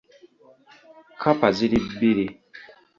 [1.13, 2.25] Kkapa ziri bbiri.